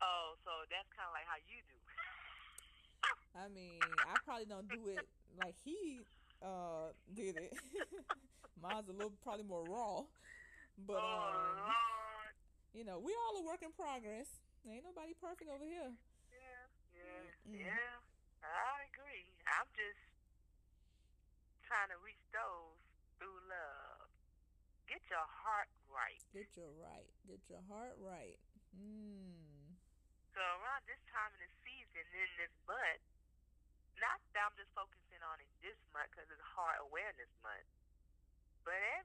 [0.00, 1.76] Oh, so that's kind of like how you do.
[3.36, 5.06] I mean, I probably don't do it
[5.38, 6.00] like he
[6.42, 7.52] Uh, did it?
[8.62, 10.02] Mine's a little probably more raw,
[10.88, 11.72] but oh um.
[12.74, 14.40] You know, we all a work in progress.
[14.68, 15.90] Ain't nobody perfect over here.
[16.30, 17.58] Yeah, yeah, Mm.
[17.66, 17.98] yeah.
[18.44, 19.28] I agree.
[19.48, 20.00] I'm just
[21.66, 22.76] trying to reach those
[23.18, 24.08] through love.
[24.88, 26.20] Get your heart right.
[26.32, 27.08] Get your right.
[27.26, 28.38] Get your heart right.
[28.74, 29.76] Mm.
[30.34, 33.02] So around this time of the season, in this month,
[33.98, 37.68] not that I'm just focusing on it this month because it's Heart Awareness Month,
[38.64, 38.99] but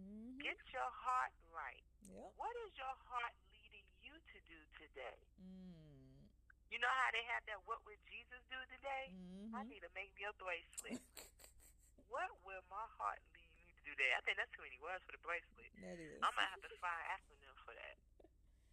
[0.00, 1.84] day, hmm get your heart right.
[2.08, 2.32] Yep.
[2.40, 5.18] What is your heart leading you to do today?
[5.36, 6.24] Mm.
[6.72, 9.12] You know how they have that "What would Jesus do today"?
[9.12, 11.02] hmm I need to make me a bracelet.
[12.12, 14.14] what will my heart lead me to do today?
[14.16, 15.70] I think that's too many words for the bracelet.
[15.84, 16.18] that is.
[16.22, 17.96] I'm gonna have to find an acronym for that.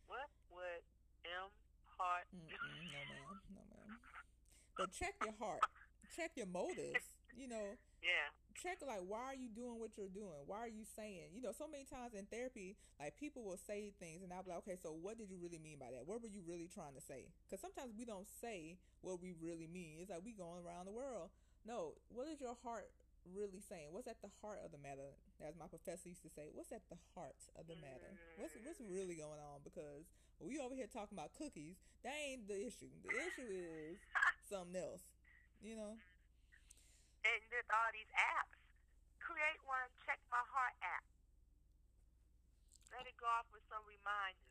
[0.07, 0.83] What would
[1.27, 1.51] M
[1.97, 3.33] heart Mm-mm, no ma'am.
[3.51, 3.89] No ma'am.
[4.77, 5.65] But check your heart.
[6.15, 7.17] Check your motives.
[7.35, 8.29] You know, Yeah.
[8.57, 10.41] Check like why are you doing what you're doing?
[10.49, 11.37] Why are you saying?
[11.37, 14.49] You know, so many times in therapy, like people will say things, and I'll be
[14.49, 16.09] like, okay, so what did you really mean by that?
[16.09, 17.29] What were you really trying to say?
[17.45, 20.01] Because sometimes we don't say what we really mean.
[20.01, 21.29] It's like we going around the world.
[21.65, 22.89] No, what is your heart
[23.29, 23.93] really saying?
[23.93, 25.13] What's at the heart of the matter?
[25.43, 28.09] As my professor used to say, what's at the heart of the matter?
[28.41, 29.61] What's what's really going on?
[29.61, 30.09] Because
[30.41, 31.77] we over here talking about cookies.
[32.01, 32.89] That ain't the issue.
[33.05, 34.01] The issue is
[34.49, 35.05] something else.
[35.61, 35.93] You know.
[37.27, 38.55] And with all these apps,
[39.19, 41.03] create one check my heart app.
[42.95, 44.47] Let it go off with some reminders.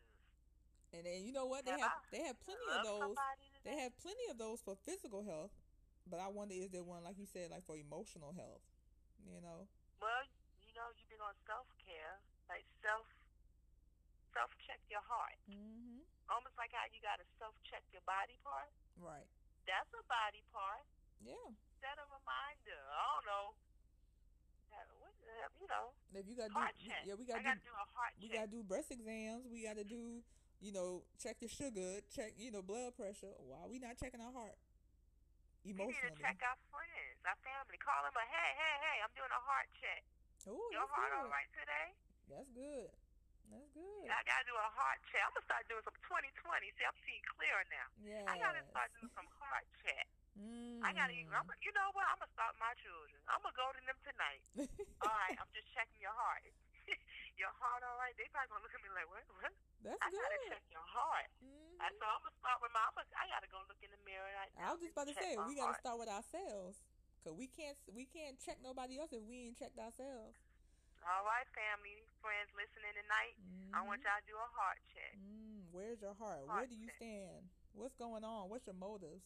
[0.93, 1.65] And then you know what?
[1.65, 3.17] They Yeah, have they have plenty of those.
[3.65, 5.51] They have plenty of those for physical health,
[6.07, 8.63] but I wonder is there one like you said, like for emotional health?
[9.25, 9.67] You know?
[9.99, 10.23] Well,
[10.63, 12.21] you know, you've been on self care,
[12.53, 13.09] like self
[14.37, 15.37] self check your heart.
[15.49, 16.05] Mm-hmm.
[16.29, 18.71] Almost like how you gotta self check your body part.
[19.01, 19.27] Right.
[19.65, 20.85] That's a body part.
[21.27, 21.49] Yeah.
[21.83, 22.81] Set a reminder.
[22.95, 23.47] I don't know.
[25.01, 25.13] What,
[25.61, 27.03] you know, If you got heart do, check.
[27.09, 28.23] yeah, we I got gotta do do a heart check.
[28.23, 28.37] we check.
[28.39, 29.43] got to do breast exams.
[29.51, 30.21] We got to do,
[30.61, 33.33] you know, check the sugar, check you know blood pressure.
[33.43, 34.55] Why are we not checking our heart?
[35.67, 36.23] we need to Emotionally.
[36.23, 37.75] check our friends, our family.
[37.83, 38.97] Call them a hey, hey, hey.
[39.03, 40.03] I'm doing a heart check.
[40.47, 41.19] Oh, Your heart good.
[41.27, 41.87] all right today?
[42.31, 42.87] That's good.
[43.51, 44.07] That's good.
[44.07, 45.23] I gotta do a heart check.
[45.27, 46.71] I'm gonna start doing some 2020.
[46.79, 47.87] See, I'm seeing clearer now.
[47.99, 48.31] Yeah.
[48.31, 50.06] I gotta start doing some heart check.
[50.37, 50.85] Mm.
[50.85, 51.13] I gotta.
[51.17, 52.05] even- I'm, you know what?
[52.13, 53.17] I'm gonna start my children.
[53.29, 54.43] I'm gonna go to them tonight.
[55.05, 56.45] All right, I'm just checking your heart.
[57.41, 58.15] your heart, all right?
[58.17, 59.25] They probably gonna look at me like, what?
[59.43, 59.53] What?
[59.85, 61.29] That's I gotta check your heart.
[61.41, 61.81] Mhm.
[61.85, 62.81] And so I'm gonna start with my.
[62.85, 65.17] I'm gonna, I gotta go look in the mirror right I was just about to
[65.17, 65.83] say we got to heart.
[65.85, 66.77] start with ourselves,
[67.25, 70.37] cause we can't we can't check nobody else if we ain't checked ourselves.
[71.05, 73.37] All right, family, friends listening tonight.
[73.77, 74.09] I want Mhm.
[74.09, 75.15] y'all to do a heart check.
[75.21, 76.45] Mm, where's your heart?
[76.49, 76.97] Where do you check.
[76.97, 77.49] stand?
[77.77, 78.49] What's going on?
[78.49, 79.23] What's your motives?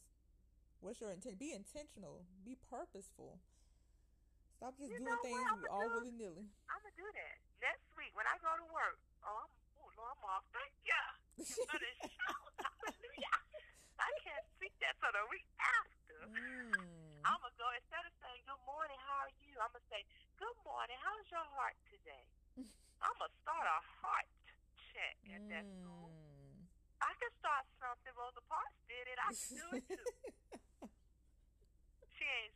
[0.80, 1.36] What's your intent?
[1.38, 2.24] Be intentional.
[2.44, 3.36] Be purposeful.
[4.56, 6.48] Stop just You doing things I'ma all do- willy nilly.
[6.68, 8.96] I'm gonna do that next week when I go to work.
[9.24, 10.44] Oh, I'm, oh Lord, I'm off.
[10.52, 11.04] Thank you.
[11.68, 12.36] For the show.
[12.60, 13.36] Hallelujah.
[14.00, 16.16] I can't speak that for the week after.
[16.32, 16.72] mm.
[17.24, 19.52] I'm gonna go instead of saying good morning, how are you?
[19.60, 20.00] I'm gonna say
[20.40, 20.96] good morning.
[21.04, 22.24] How's your heart today?
[23.04, 24.28] I'm gonna start a heart
[24.92, 26.08] check at that school.
[26.08, 26.64] Mm.
[27.04, 28.12] I can start something.
[28.16, 29.16] Rosa Parks did it.
[29.20, 30.08] I can do it too.
[32.20, 32.52] She ain't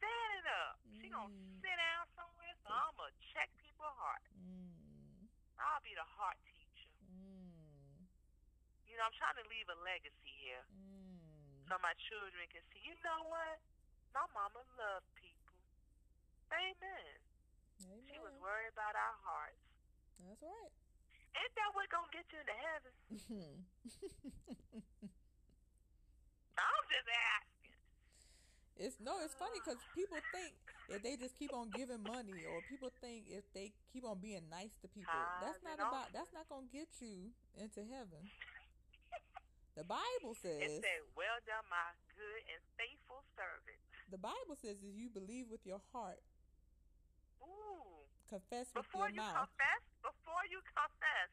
[0.00, 0.80] setting up.
[0.96, 1.60] She gonna Mm.
[1.60, 2.54] sit down somewhere.
[2.64, 4.24] So I'm gonna check people's heart.
[4.40, 5.28] Mm.
[5.60, 6.88] I'll be the heart teacher.
[7.12, 8.08] Mm.
[8.88, 11.68] You know, I'm trying to leave a legacy here Mm.
[11.68, 12.80] so my children can see.
[12.80, 13.60] You know what?
[14.16, 15.52] My mama loved people.
[16.56, 17.20] Amen.
[18.08, 19.60] She was worried about our hearts.
[20.18, 20.72] That's right.
[21.36, 22.92] Ain't that what gonna get you into heaven?
[26.58, 27.78] I'm just asking.
[28.80, 30.56] It's no, it's funny because people think
[30.88, 34.48] if they just keep on giving money, or people think if they keep on being
[34.48, 36.12] nice to people, that's not about.
[36.12, 38.32] That's not gonna get you into heaven.
[39.76, 40.80] The Bible It says.
[40.80, 45.64] said, "Well done, my good and faithful servant." The Bible says if you believe with
[45.64, 46.18] your heart,
[47.44, 48.08] Ooh.
[48.28, 49.46] confess with Before your you mouth.
[49.46, 51.30] confess, before you confess,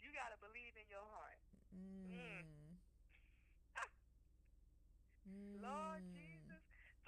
[0.00, 1.38] you gotta believe in your heart.
[1.76, 2.78] Mm.
[5.62, 6.14] Lord Mm.
[6.14, 6.29] Jesus.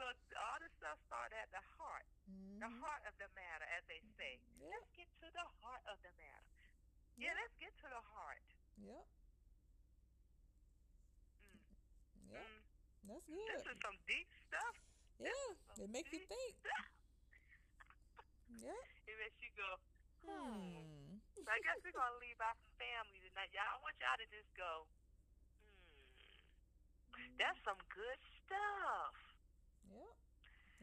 [0.03, 2.83] So all this stuff started at the heart, the Mhm.
[2.83, 4.43] heart of the matter, as they say.
[4.59, 4.75] Yeah.
[4.75, 6.51] Let's get to the heart of the matter.
[7.15, 8.43] Yeah, let's get to the heart.
[8.83, 9.07] Yep.
[12.19, 12.35] Mm.
[12.35, 13.23] Yep.
[13.31, 13.47] Mm.
[13.47, 14.75] That's This is some deep stuff.
[15.23, 15.85] Yeah.
[15.85, 16.57] It makes you think.
[18.59, 18.83] Yeah.
[19.07, 19.79] It makes you go,
[20.27, 20.35] hmm.
[20.35, 21.19] Hmm.
[21.43, 23.51] So I guess we're gonna leave our family tonight.
[23.55, 24.87] Y'all, I want y'all to just go.
[27.15, 27.37] Hmm.
[27.38, 29.21] That's some good stuff.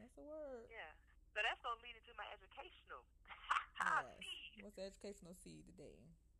[0.00, 0.64] That's a word.
[0.72, 0.92] Yeah.
[1.36, 3.04] So that's gonna lead into my educational
[3.80, 4.08] Yes.
[4.20, 4.64] seed.
[4.64, 5.96] What's the educational seed today?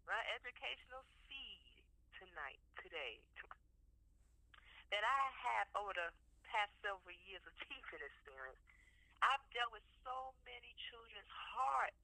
[0.09, 1.85] My educational seed
[2.17, 3.21] tonight, today,
[4.93, 6.09] that I have over the
[6.49, 8.61] past several years of teaching experience.
[9.21, 12.01] I've dealt with so many children's hearts.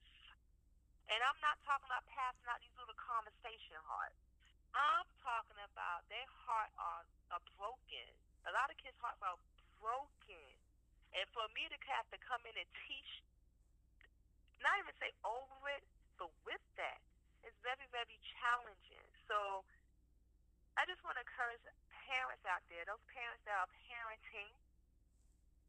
[1.09, 4.19] And I'm not talking about passing out these little conversation hearts.
[4.75, 8.07] I'm talking about their heart are, are broken.
[8.45, 9.39] A lot of kids' hearts are
[9.81, 10.16] broken.
[11.15, 13.11] And for me to have to come in and teach,
[14.59, 15.83] not even say over it,
[16.17, 16.99] but with that,
[17.45, 19.07] it's very, very challenging.
[19.29, 19.63] So
[20.75, 21.63] I just want to encourage
[22.07, 24.51] parents out there, those parents that are parenting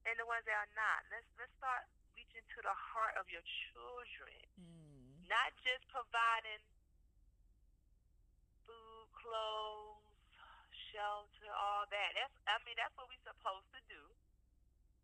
[0.07, 1.05] and the ones that are not.
[1.13, 4.41] Let's let's start reaching to the heart of your children.
[4.57, 5.29] Mm.
[5.29, 6.63] Not just providing
[8.65, 10.07] food, clothes,
[10.93, 12.11] shelter, all that.
[12.17, 13.78] That's I mean that's what we're supposed to do.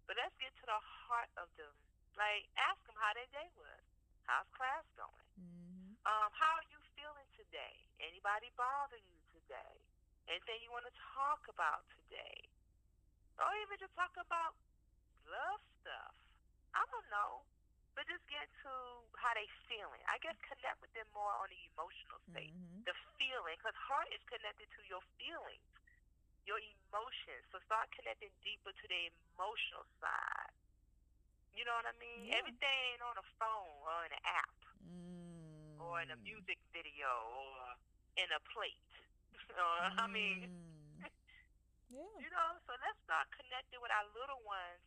[0.04, 1.72] But let's get to the heart of them.
[2.14, 3.82] Like ask them how their day was.
[4.24, 5.28] How's class going?
[5.36, 6.00] Mm-hmm.
[6.04, 7.74] Um, how are you feeling today?
[8.00, 9.74] Anybody bother you today?
[10.28, 12.48] Anything you want to talk about today?
[13.36, 14.56] Or even just talk about
[15.28, 16.14] love stuff.
[16.72, 17.44] I don't know.
[17.94, 18.72] But just get to
[19.14, 20.02] how they feeling.
[20.10, 22.50] I guess connect with them more on the emotional state.
[22.50, 22.90] Mm-hmm.
[22.90, 23.54] The feeling.
[23.54, 25.62] Because heart is connected to your feelings,
[26.44, 27.44] your emotions.
[27.52, 29.02] So start connecting deeper to the
[29.34, 30.54] emotional side.
[31.56, 32.28] You know what I mean?
[32.28, 32.40] Yeah.
[32.42, 35.80] Everything on a phone or an app Mm.
[35.80, 37.78] or in a music video or
[38.20, 38.92] in a plate.
[39.56, 41.00] or, I mean, Mm.
[41.94, 42.14] yeah.
[42.20, 44.82] you know, so let's start connecting with our little ones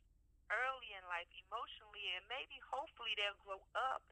[0.51, 4.03] early in life emotionally and maybe hopefully they'll grow up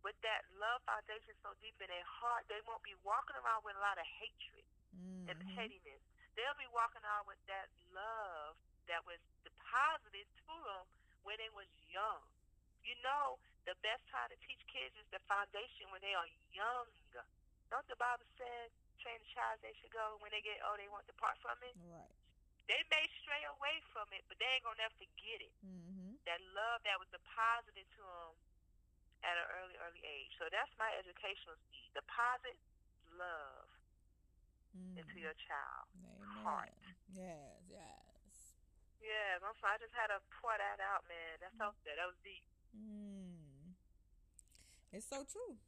[0.00, 3.76] with that love foundation so deep in their heart they won't be walking around with
[3.76, 4.64] a lot of hatred
[5.28, 5.52] and Mhm.
[5.52, 6.00] pettiness.
[6.38, 8.54] They'll be walking around with that love
[8.86, 10.84] that was deposited to them
[11.22, 12.22] when they was young.
[12.82, 13.38] You know,
[13.68, 16.88] the best time to teach kids is the foundation when they are young.
[17.70, 20.90] Don't the Bible say, train a child they should go when they get old, they
[20.90, 21.74] won't depart from it?
[21.86, 22.14] Right.
[22.66, 25.54] They may stray away from it, but they ain't gonna never forget it.
[25.62, 26.18] Mm-hmm.
[26.26, 28.34] That love that was deposited to them
[29.22, 30.34] at an early, early age.
[30.38, 31.90] So that's my educational seed.
[31.94, 32.58] Deposit
[33.14, 33.69] love
[34.70, 35.02] Mm-hmm.
[35.02, 35.86] into your child.
[35.98, 36.44] Amen.
[36.46, 36.78] heart.
[37.10, 38.54] Yes, yes.
[39.02, 39.74] Yeah, I'm sorry.
[39.74, 41.40] I just had to pour that out, man.
[41.42, 42.46] That's so that was deep.
[42.76, 43.74] Mm.
[44.94, 45.58] It's so true.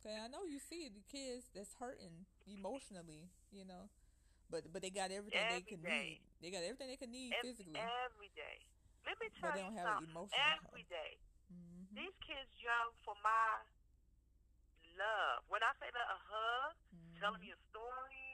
[0.00, 3.90] Okay, I know you see the kids that's hurting emotionally, you know,
[4.50, 6.18] but but they got everything they can day.
[6.18, 6.22] need.
[6.42, 8.58] They got everything they can need Ev- physically, Every day.
[9.06, 10.14] Let me but tell they you don't have an something.
[10.14, 11.12] emotional Every day.
[11.50, 11.94] Mm-hmm.
[11.98, 13.62] These kids young for my
[14.98, 15.46] love.
[15.50, 16.74] When I say that, a hug,
[17.18, 18.27] telling me a story,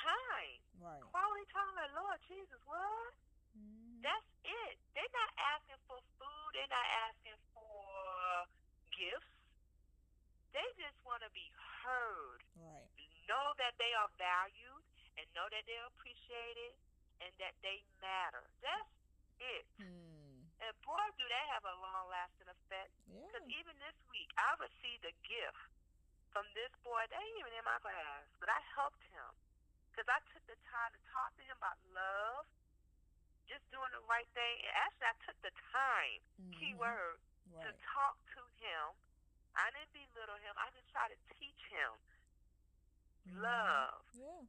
[0.00, 0.60] time.
[0.80, 1.02] right.
[1.12, 1.72] Quality time.
[1.76, 3.12] Like, Lord Jesus, what?
[3.52, 4.00] Mm-hmm.
[4.02, 4.74] That's it.
[4.96, 6.48] They're not asking for food.
[6.56, 8.48] They're not asking for
[8.96, 9.32] gifts.
[10.52, 11.48] They just want to be
[11.84, 12.40] heard.
[12.60, 12.88] right.
[13.30, 14.84] Know that they are valued
[15.16, 16.74] and know that they're appreciated
[17.24, 18.44] and that they matter.
[18.60, 18.92] That's
[19.40, 19.64] it.
[19.78, 20.44] Hmm.
[20.62, 22.90] And boy, do they have a long lasting effect.
[23.08, 23.24] Yeah.
[23.26, 25.62] Because even this week, I received a gift
[26.30, 27.02] from this boy.
[27.08, 29.30] They ain't even in my class, but I helped him
[29.92, 32.48] because I took the time to talk to him about love,
[33.44, 34.56] just doing the right thing.
[34.64, 36.20] And actually, I took the time,
[36.56, 36.80] key Mhm.
[36.80, 37.20] word,
[37.60, 38.96] to talk to him.
[39.52, 40.56] I didn't belittle him.
[40.56, 41.92] I just tried to teach him
[43.28, 43.36] Mhm.
[43.36, 44.04] love.
[44.16, 44.40] Yeah.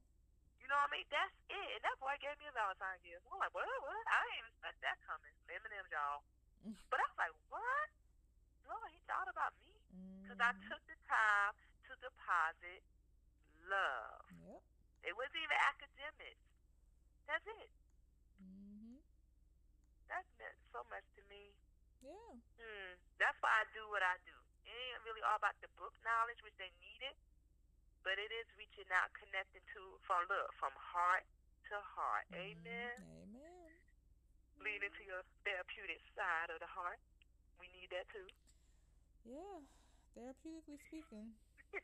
[0.64, 1.08] You know what I mean?
[1.12, 1.70] That's it.
[1.76, 3.28] And that boy gave me a Valentine's gift.
[3.28, 3.68] I'm like, what?
[3.68, 4.08] What?
[4.08, 5.36] I didn't even expect that coming.
[5.52, 6.24] M&M's, y'all.
[6.64, 6.78] Mm.
[6.90, 7.90] But I was like, what?
[8.64, 9.76] Lord, he thought about me.
[10.24, 10.68] Because I Mhm.
[10.72, 11.54] took the time
[11.84, 12.84] to deposit
[13.68, 14.33] love.
[15.04, 16.44] It wasn't even academics.
[17.28, 17.70] That's it.
[18.40, 19.00] Mm-hmm.
[20.08, 21.52] That meant so much to me.
[22.04, 22.36] Yeah.
[22.60, 22.92] Mm.
[23.20, 24.36] That's why I do what I do.
[24.68, 27.16] It ain't really all about the book knowledge, which they needed,
[28.04, 31.24] but it is reaching out, connecting to, from look, from heart
[31.72, 32.28] to heart.
[32.32, 32.60] Mhm.
[32.60, 32.96] Amen.
[33.28, 33.72] Amen.
[34.60, 37.00] Leading to your therapeutic side of the heart.
[37.60, 38.28] We need that too.
[39.28, 39.60] Yeah.
[40.16, 41.36] Therapeutically speaking.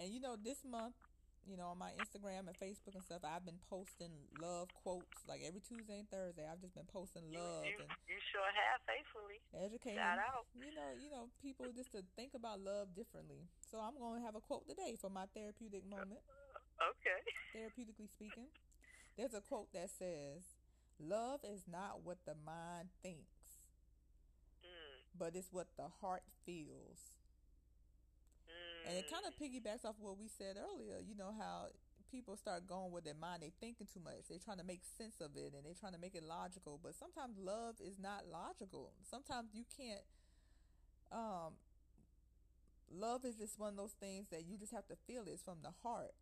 [0.00, 0.96] And you know, this month,
[1.48, 5.40] you know, on my Instagram and Facebook and stuff, I've been posting love quotes like
[5.46, 6.44] every Tuesday and Thursday.
[6.46, 9.40] I've just been posting You, love you, and you sure have faithfully.
[9.56, 9.98] educating.
[9.98, 10.46] Shout out.
[10.54, 13.48] You know, you know, people just to think about love differently.
[13.70, 16.20] So I'm going to have a quote today for my therapeutic moment.
[16.80, 17.20] Okay.
[17.56, 18.48] Therapeutically speaking,
[19.16, 20.56] there's a quote that says,
[20.98, 23.68] "Love is not what the mind thinks,
[24.64, 27.12] Mm, but it's what the heart feels."
[28.50, 30.98] Mm, And it kind of piggybacks off what we said earlier.
[31.00, 31.70] You know how
[32.10, 34.26] people start going with their mind, they thinking too much.
[34.28, 36.80] They're trying to make sense of it and they're trying to make it logical.
[36.82, 38.90] But sometimes love is not logical.
[39.08, 40.02] Sometimes you can't.
[41.12, 41.54] Um,
[42.90, 45.24] love is just one of those things that you just have to feel.
[45.26, 46.14] It's from the heart.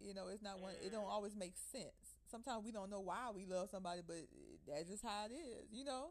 [0.00, 0.74] You know, it's not one.
[0.84, 2.16] It don't always make sense.
[2.30, 4.26] Sometimes we don't know why we love somebody, but
[4.66, 5.68] that's just how it is.
[5.72, 6.10] You know.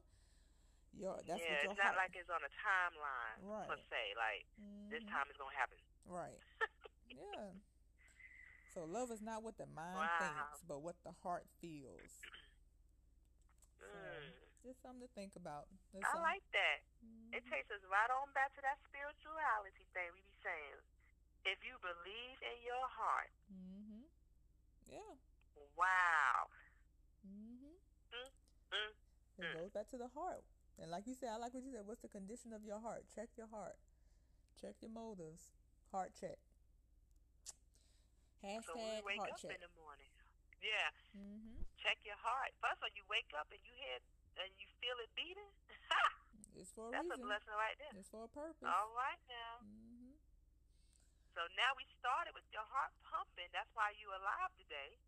[0.94, 3.66] Your, that's yeah, it's not like it's on a timeline right.
[3.66, 4.14] per se.
[4.14, 4.94] Like mm-hmm.
[4.94, 5.78] this time is gonna happen.
[6.06, 6.38] Right.
[7.10, 7.50] yeah.
[8.74, 10.22] So love is not what the mind wow.
[10.22, 12.10] thinks, but what the heart feels.
[13.84, 14.32] So, mm.
[14.64, 15.68] Just something to think about.
[15.91, 16.24] That's I all.
[16.24, 16.80] like that.
[17.04, 17.36] Mm-hmm.
[17.36, 20.80] It takes us right on back to that spirituality thing we be saying.
[21.44, 23.36] If you believe in your heart.
[23.52, 24.08] Mm-hmm.
[24.88, 25.14] Yeah.
[25.76, 26.48] Wow.
[27.28, 27.76] Mm-hmm.
[28.72, 29.44] Mm-hmm.
[29.44, 30.48] It goes back to the heart.
[30.82, 31.86] And like you said, I like what you said.
[31.86, 33.05] What's the condition of your heart?
[33.13, 33.78] Check your heart.
[34.57, 35.53] Check your motives.
[35.93, 36.39] Heart check.
[38.43, 39.55] Hashtag so when you wake up check.
[39.55, 40.11] in the morning,
[40.59, 41.63] yeah, mm-hmm.
[41.80, 42.51] check your heart.
[42.59, 44.03] First, when you wake up and you hear
[44.39, 45.47] and you feel it beating,
[46.59, 47.24] it's for a that's reason.
[47.24, 47.95] a blessing right there.
[47.95, 48.67] It's for a purpose.
[48.67, 49.63] All right now.
[49.63, 50.11] Mm-hmm.
[51.39, 53.47] So now we started with your heart pumping.
[53.55, 54.99] That's why you alive today.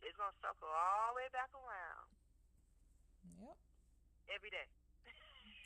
[0.00, 2.15] It's gonna circle all the way back around.
[4.34, 4.66] Every day.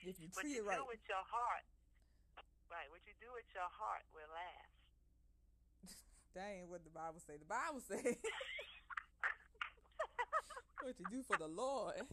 [0.05, 0.79] If you treat it right.
[0.81, 1.65] What you do with your heart,
[2.71, 2.89] right?
[2.91, 4.77] What you do with your heart will last.
[6.33, 7.39] That ain't what the Bible say.
[7.39, 8.15] The Bible say
[10.81, 12.07] what you do for the Lord.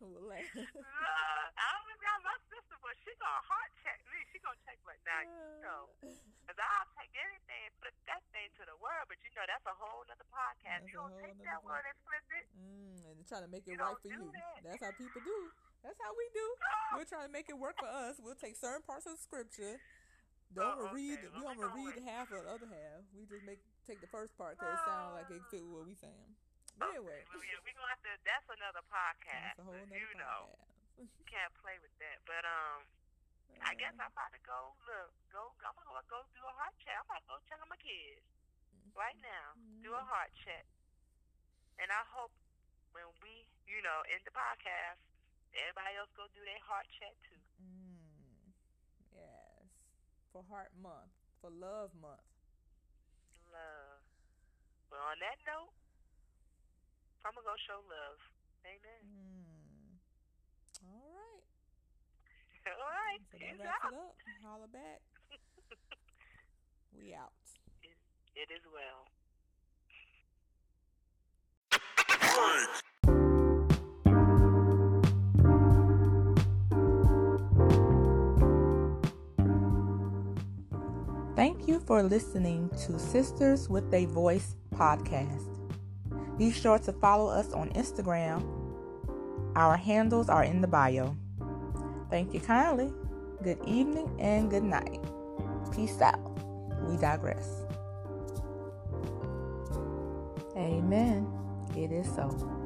[0.00, 4.18] Well, uh, I don't got my sister, but she gonna heart check me.
[4.32, 8.48] She gonna check like now, you know, because I'll take anything and flip that thing
[8.56, 9.04] to the word.
[9.06, 10.84] But you know, that's a whole other podcast.
[10.84, 12.46] That's you don't take that word and flip it.
[12.56, 14.32] Mm, and trying to make it you right for you.
[14.32, 14.64] That.
[14.64, 15.38] That's how people do.
[15.84, 16.46] That's how we do.
[16.96, 18.20] We're trying to make it work for us.
[18.20, 19.80] We'll take certain parts of the scripture
[20.54, 21.22] don't oh, read.
[21.22, 21.30] Okay.
[21.30, 23.06] We don't read half of the other half.
[23.14, 25.94] We just make take the first part because it sounds like it fit what we
[25.94, 26.34] saying.
[26.80, 28.12] But anyway, well, yeah, we gonna have to.
[28.24, 29.52] That's another podcast.
[29.52, 30.24] That's a whole other you podcast.
[30.24, 30.40] know,
[31.32, 32.24] can't play with that.
[32.24, 32.88] But um,
[33.60, 34.72] uh, I guess I'm about to go.
[34.88, 35.52] Look, go.
[35.60, 36.96] I'm gonna go do a heart check.
[36.96, 38.24] I'm about to go check on my kids
[38.96, 39.60] right now.
[39.60, 39.84] Mm-hmm.
[39.84, 40.64] Do a heart check,
[41.76, 42.32] and I hope
[42.96, 45.04] when we, you know, in the podcast,
[45.52, 47.38] everybody else go do their heart check too.
[47.60, 48.56] Mm
[49.12, 49.68] Yes,
[50.32, 51.12] for Heart Month,
[51.44, 52.24] for Love Month.
[53.52, 54.00] Love.
[54.90, 55.70] Well, on that note,
[57.24, 58.16] I'm going to go show love.
[58.64, 59.04] Amen.
[59.04, 60.00] Mm.
[60.88, 61.44] All right.
[62.80, 63.20] All right.
[63.28, 63.92] So that wraps out.
[63.92, 64.16] it up.
[64.40, 65.04] Holla back.
[66.96, 67.32] we out.
[67.84, 67.96] it,
[68.36, 69.04] it is well.
[81.36, 85.59] Thank you for listening to Sisters with a Voice podcast.
[86.40, 88.42] Be sure to follow us on Instagram.
[89.56, 91.14] Our handles are in the bio.
[92.08, 92.90] Thank you kindly.
[93.44, 95.00] Good evening and good night.
[95.70, 96.18] Peace out.
[96.88, 97.46] We digress.
[100.56, 101.30] Amen.
[101.76, 102.59] It is so.